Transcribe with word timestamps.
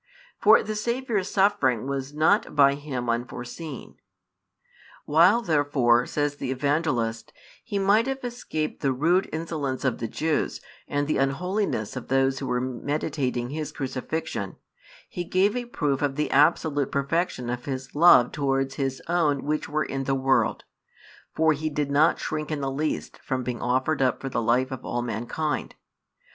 For 0.39 0.63
the 0.63 0.73
Saviour's 0.73 1.29
suffering 1.29 1.85
was 1.85 2.11
not 2.11 2.55
by 2.55 2.73
Him 2.73 3.07
unforeseen. 3.07 3.97
While 5.05 5.43
therefore, 5.43 6.07
says 6.07 6.37
the 6.37 6.49
Evangelist, 6.49 7.31
He 7.63 7.77
might 7.77 8.07
have 8.07 8.23
escaped 8.23 8.81
the 8.81 8.93
rude 8.93 9.29
insolence 9.31 9.85
of 9.85 9.99
the 9.99 10.07
Jews 10.07 10.59
and 10.87 11.05
the 11.07 11.17
unholiness 11.19 11.95
of 11.95 12.07
those 12.07 12.39
who 12.39 12.47
were 12.47 12.59
meditating 12.59 13.51
His 13.51 13.71
Crucifixion, 13.71 14.55
He 15.07 15.23
gave 15.23 15.55
a 15.55 15.65
proof 15.65 16.01
of 16.01 16.15
the 16.15 16.31
absolute 16.31 16.91
perfection 16.91 17.51
of 17.51 17.65
His 17.65 17.93
love 17.93 18.31
towards 18.31 18.73
His 18.77 19.03
own 19.07 19.43
which 19.43 19.69
were 19.69 19.85
in 19.85 20.05
the 20.05 20.15
world; 20.15 20.63
for 21.35 21.53
He 21.53 21.69
did 21.69 21.91
not 21.91 22.17
shrink 22.19 22.49
in 22.51 22.61
the 22.61 22.71
least 22.71 23.19
from 23.19 23.43
being 23.43 23.61
offered 23.61 24.01
up 24.01 24.19
for 24.19 24.29
the 24.29 24.41
life 24.41 24.71
of 24.71 24.83
all 24.83 25.03
mankind. 25.03 25.75